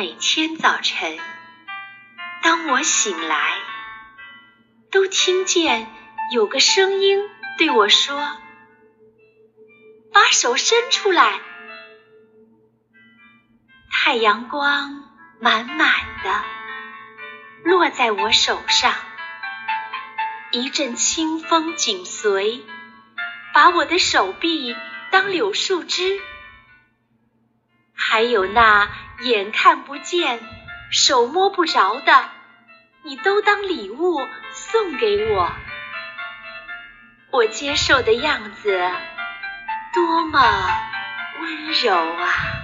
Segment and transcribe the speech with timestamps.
[0.00, 1.18] 每天早晨，
[2.42, 3.52] 当我醒来，
[4.90, 5.92] 都听见
[6.32, 7.18] 有个声音
[7.58, 8.38] 对我说
[10.10, 11.38] ：“把手伸出来。”
[13.92, 15.04] 太阳光
[15.38, 15.92] 满满
[16.24, 16.44] 的
[17.62, 18.94] 落在我手上，
[20.50, 22.64] 一阵清风紧随，
[23.52, 24.74] 把我的手臂
[25.10, 26.18] 当柳树枝。
[27.94, 28.88] 还有那
[29.22, 30.40] 眼看不见、
[30.90, 32.30] 手摸不着的，
[33.02, 34.18] 你都当礼物
[34.52, 35.52] 送给我。
[37.30, 38.90] 我接受的样子
[39.94, 40.40] 多么
[41.40, 42.59] 温柔啊！